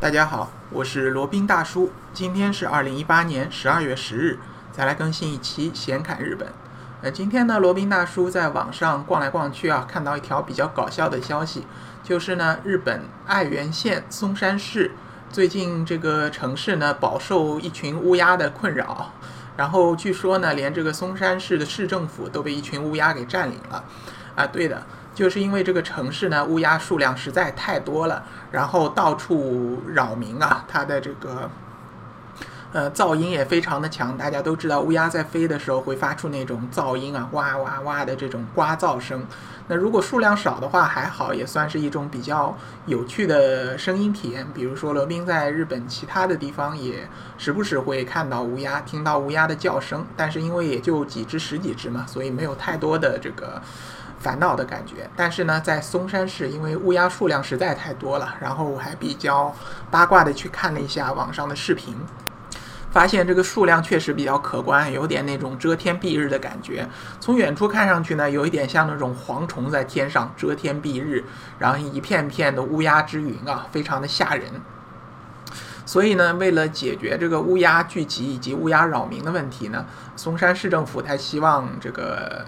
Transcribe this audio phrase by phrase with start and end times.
[0.00, 1.92] 大家好，我是罗宾大叔。
[2.14, 4.38] 今天是二零一八年十二月十日，
[4.72, 6.48] 再来更新一期闲侃日本。
[7.02, 11.66] 呃，今天呢，罗宾大叔在网上逛来逛去啊，看到一条比较搞笑的消息，
[12.02, 14.92] 就是呢，日本爱媛县松山市
[15.30, 19.12] 最近这个城市呢，饱受一群乌鸦的困扰。
[19.58, 23.84] 然后据说呢，连这个松山市的市政府都被一群乌鸦给占领了。
[24.34, 24.82] 啊，对的。
[25.20, 31.50] 就是因为这个城市呢，乌鸦数量实在太多了，然后到处扰民啊，它的这个
[32.72, 34.16] 呃噪音也非常的强。
[34.16, 39.26] 大家都知道，乌鸦在飞的时候会发出那种噪音啊，哇哇哇的这种刮噪声。
[39.68, 44.46] 那如果数量少的话还好，也算是一种比较有趣的声音体验。
[44.54, 53.60] 比如说，罗宾在日本其他的地方也时不时会看到乌鸦，听到乌鸦的叫声，但是因为也就几只、十几只嘛，所以没有太多的这个。
[54.20, 59.52] 烦恼的感觉，但是呢，在松山市，因为乌鸦数量实在太多了，然后我还比较
[59.90, 61.96] 八卦的去看了一下网上的视频，
[62.90, 66.86] 发现这个数量确实比较可观，有点那种遮天蔽日的感觉。
[67.18, 71.24] 从远处看上去呢，有一点像那种蝗虫在天上遮天蔽日，
[71.58, 74.44] 然后一片片的乌鸦之云啊，非常的吓人。
[75.86, 82.44] 所以呢，为了解决这个乌鸦聚集以及乌鸦扰民的问题呢，松山市政府他希望这个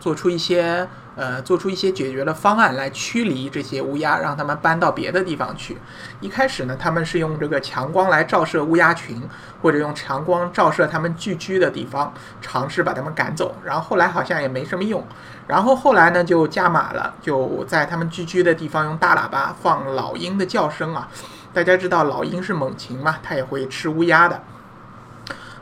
[0.00, 0.88] 做出一些。
[1.14, 5.76] 呃，做出一些解决的方案来驱离这些乌鸦，让他们搬到别的地方去。
[6.20, 9.22] 一开始呢，他们是用这个强光来照射乌鸦群，
[9.60, 13.54] 或者用强光照射他们聚居的地方，尝试把他们赶走。
[13.64, 15.04] 然后后来好像也没什么用。
[15.46, 21.08] 然后后来呢，就加码了，就在他们聚居的地方用大喇叭放老鹰的叫声啊。
[21.52, 24.42] 大家知道老鹰是猛禽嘛，它也会吃乌鸦的。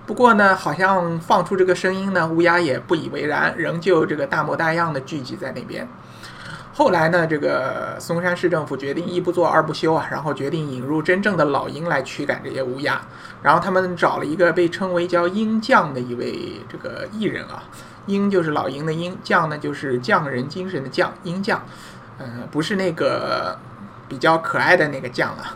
[0.06, 5.86] 不过呢，好像放出这个声音呢，乌鸦也不以为然，仍旧这个大模大样的聚集在那边。
[6.72, 13.00] 后来呢，这个松山市政府决定一不做二不休啊，然后决定引入真正的老鹰来驱赶这些乌鸦。
[13.42, 17.62] 然后他们找了一个被称为叫鹰将的一位这个艺人啊，
[18.06, 21.62] 鹰就是老鹰的鹰，将呢就是匠人精神的匠，鹰将，
[22.18, 23.56] 嗯，不是那个
[24.08, 25.54] 比较可爱的那个将啊，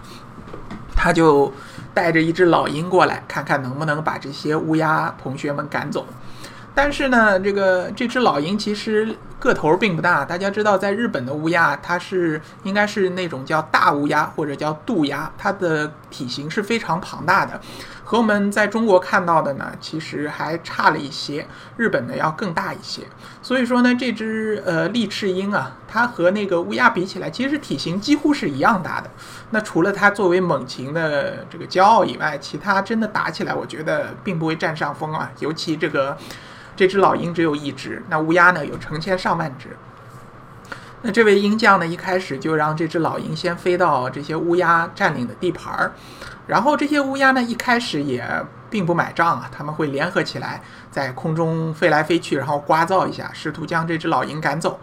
[0.94, 1.52] 他就。
[1.94, 6.04] 带着一只老鹰过来，看看能不能把这些乌鸦同学们赶走。
[6.74, 10.24] 但是呢，这个这只老鹰其实个头并不大。
[10.24, 17.60] 大家知道，在日本的乌鸦，它是应该是那种叫大乌鸦或者叫渡鸦，它的体型是非常庞大的。
[18.02, 21.46] 和我们在中国看到的呢，其实还差了一些，
[21.76, 23.02] 日本的要更大一些。
[23.40, 29.08] 所以说呢，这只呃利翅鹰啊，它和那个乌鸦比起来，其实体型几乎是一样大的。
[29.50, 35.30] 那除了它作为猛禽的这个骄傲以外，其他真的打起来，我觉得并不会占上风啊。
[35.38, 36.16] 尤其这个
[36.76, 39.76] 这只老鹰只有一只，那乌鸦呢有成千上万只。
[41.02, 45.92] 那这位鹰将呢，一开始就让这只老鹰先飞到这些乌鸦占领的地盘儿。
[46.46, 48.26] 然后这些乌鸦呢，一开始也
[48.70, 54.80] 并不买账啊，他们会联合起来在空中飞来飞去，然后呱噪一下，试图将这只老鹰赶走。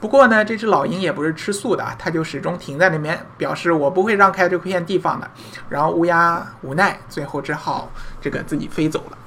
[0.00, 5.30] 不过呢，这只老鹰也不是吃素的，它就始终停在那边，表示我不会让开这片地方的。
[5.68, 9.18] 然后乌鸦无奈，最后只好这个自己飞走了。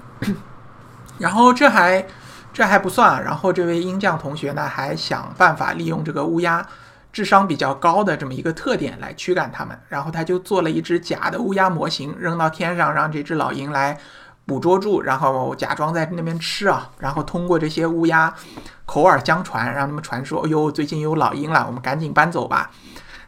[1.18, 2.06] 然后这还
[2.52, 6.66] 这还不算，然后这位鹰将同学呢，还想办法利用这个乌鸦。
[7.14, 13.98] 智商比较高的这么一个特点来驱赶它们，然后他就做了一只假的乌鸦模型，扔到天上，让这只老鹰来
[14.46, 18.34] 捕捉住，然后假装在那边吃啊，然后通过这些乌鸦
[18.86, 22.72] 口耳相传，让他们传说：“哎呦，最近有老鹰了，我们赶紧搬走吧。”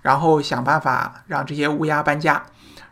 [0.01, 2.41] 然后想办法让这些乌鸦搬家。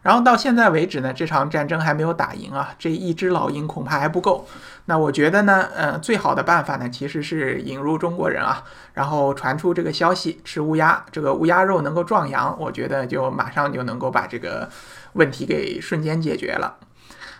[0.01, 4.47] 然后到现在为止呢，这场战争还没有打赢啊，这一只老鹰恐怕还不够。
[4.85, 8.63] 那我觉得呢，呃，最好的办法呢，其实是引入中国人啊，
[8.93, 14.67] 然后传出这个消息，吃乌鸦，这个乌鸦肉能够壮阳，我觉得就马上就能够把这个
[15.13, 16.77] 问题给瞬间解决了。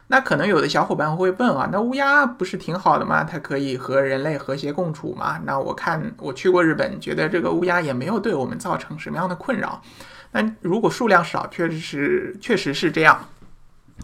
[0.08, 3.24] 那可能有的小伙伴会问啊，那乌鸦不是挺好的吗？
[3.24, 5.40] 它可以和人类和谐共处吗？
[5.46, 9.82] 那我看我去过日本，觉得这个乌鸦也没有对我们造成什么样的困扰。
[10.32, 13.28] 但如果数量少，确实是确实是这样，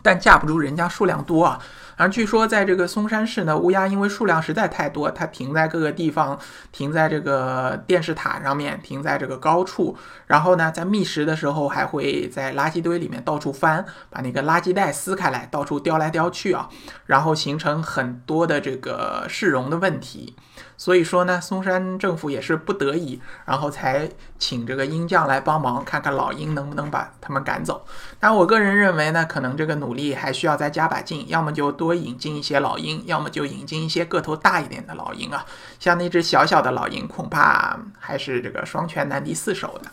[0.02, 1.60] 但架不住人家数量多啊。
[2.00, 6.38] 而据说，在这个松山市呢，乌鸦因为数量实在太多，它停在各个地方，
[6.72, 9.98] 停在这个电视塔上面，停在这个高处，
[10.28, 16.70] 然后呢，在觅食的时候还会在垃圾堆里面到处翻，把那个垃圾袋撕开来，到处叼来叼去啊，
[17.08, 20.36] 然后形成很多的这个市容的问题。
[20.80, 24.08] 所以说呢，松山政府也是不得已，然后才
[24.38, 27.84] 请这个鹰将来帮忙，看看老鹰能不能把他们赶走。
[28.20, 35.46] 但我个人认为呢，可能这个努努力还需要再加把劲，要么就多引进一些老鹰，要么就引进一些个头大一点的老鹰啊。
[35.80, 39.90] 像那只小小的老鹰，恐怕还是这个双拳难敌四手的。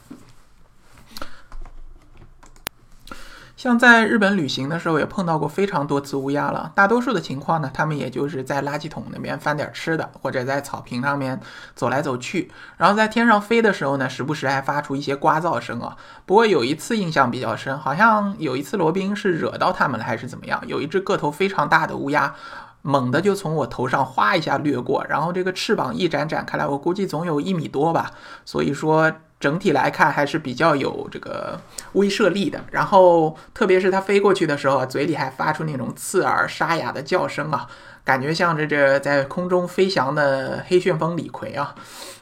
[3.56, 6.72] 像在日本旅行的时候，也碰到过非常多次乌鸦了。
[6.74, 11.40] 大多数的情况呢，他们也就是在垃圾桶那边翻点吃的，或者在草坪上面
[11.76, 12.50] 走来走去。
[12.76, 15.96] 然后在天上飞的时候呢，时不时还发出一些刮噪声啊。
[16.26, 20.60] 不过有一次印象比较深，好像有一次罗宾是惹到它们了，还是怎么样？
[20.66, 22.34] 有一只个头非常大的乌鸦，
[22.82, 28.10] 猛地就从我头上哗一下掠过，然后这个翅膀一展展开来，我估计总有一米多吧。
[28.44, 29.12] 所以说。
[29.44, 31.60] 整体来看还是比较有这个
[31.92, 37.68] 威慑力的，然后特别是它飞过去的时候，嘴里还发出那种刺耳沙哑的叫声啊，
[38.02, 41.74] 感觉像这这在空中飞翔的黑旋风李逵啊，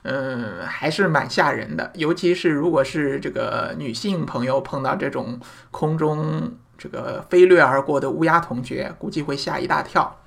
[0.02, 1.92] 嗯，还是蛮吓人的。
[1.94, 5.38] 尤其是如果是这个女性朋友碰到这种
[5.70, 10.18] 空中这个飞掠而过的乌鸦同学，估计会吓一大跳。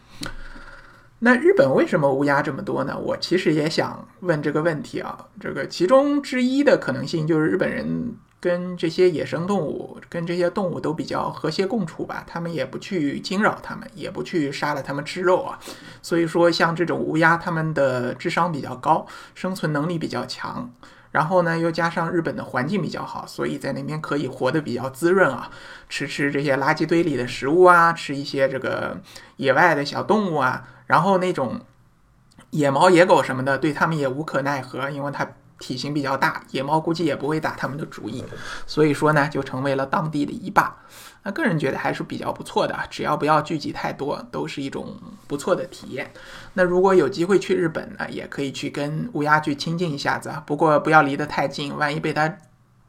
[1.25, 2.95] 那日本为什么乌鸦这么多呢？
[2.99, 5.17] 我其实也想问这个问题啊。
[5.39, 15.57] 这个其中之一的可能性就是日本人跟这些野生动物、跟这些动物都比较和谐共处吧，他们也不去惊扰它们，也不去杀了它们吃肉啊。
[16.03, 20.71] 所以说，像这种乌鸦，它们的智商比较高，生存能力比较强。
[21.09, 25.49] 然后呢，又加上日本的环境比较好，所以在那边可以活得比较滋润啊，
[25.89, 29.01] 吃吃这些垃圾堆里的食物啊，吃一些这个
[29.37, 30.67] 野外的小动物啊。
[30.85, 31.59] 然后那种
[32.51, 35.27] 野猫、野狗什么的，对他们也无可奈何，因为它
[35.59, 38.23] 体型比较大，野猫估计也不会打他们的主意。
[38.67, 40.77] 所以说呢，就成为了当地的一霸。
[41.23, 44.95] 那个人觉得还是比较不错的，只要不要聚集太多，都是一种
[45.27, 46.11] 不错的体验。
[46.53, 52.37] 那如果有机会去日本呢，也可以去跟乌鸦去亲近一下子，不过不要离得太近，万一被它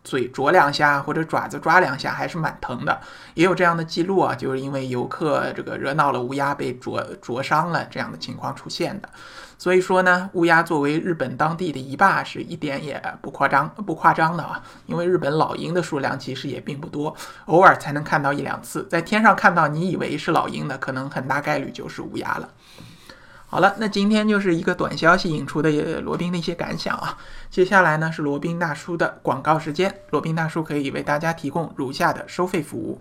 [0.06, 3.00] 嘴啄两下或者爪子抓两下，还是蛮疼的。
[3.34, 9.08] 也有这样的记录啊，就是因为游客这个惹恼了乌鸦，被啄啄伤了这样的情况出现的。
[9.58, 14.62] 所以说呢，乌鸦作为日本当地的一霸，是一点也不夸张、不夸张的啊。
[14.86, 17.12] 因为日本老鹰的数量其实也并不多，
[17.46, 18.86] 偶尔才能看到一两次。
[18.88, 22.48] 在天上看到你以为是老鹰的，可能很大概率就是乌鸦了。
[23.56, 25.70] 好了，那今天就是一个短消息引出的
[26.02, 27.16] 罗宾的一些感想啊。
[27.48, 30.02] 接下来呢是罗宾大叔的广告时间。
[30.10, 33.00] 罗宾大叔可以为大家提供如下的收费服务，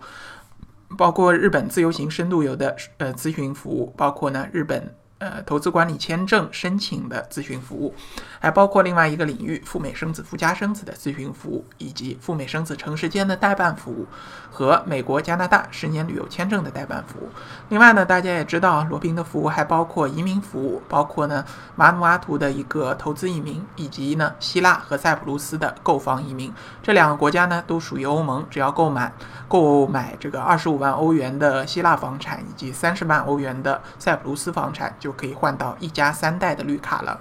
[0.96, 4.94] 包括日本自由行深度游的呃咨询服务，包括呢日本。
[5.18, 7.94] 呃，投资管理签证申请的咨询服务，
[8.38, 14.06] 还包括另外一个领域赴美生子、赴加生子的咨询服务，以及赴美生子城市间的代办服务
[14.50, 17.30] 和美国、加拿大十年旅游签证的代办服务。
[17.70, 21.42] 另外呢，大家也知道，罗宾的服务还包括移民服务，包括呢
[21.76, 26.52] 马努阿图的一个投资移民，以及呢希腊和塞浦路斯的购房移民。
[26.82, 29.10] 这两个国家呢都属于欧盟，只要购买
[29.48, 34.94] 购买这个二十五万欧元的希腊房产，以及三十万欧元的塞浦路斯房产。
[35.06, 37.20] 就可以换到一家三代的绿卡了。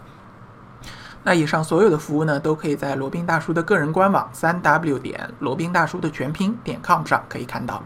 [1.21, 7.83] 那以上所有的服务呢，都可以在罗宾大叔的个人官网三 w 点罗宾大叔的全拼点 com 上可以看到。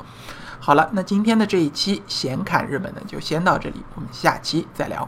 [0.61, 5.05] 好了，那今天的这一期闲侃日本呢，就先到这里，我们下期再聊。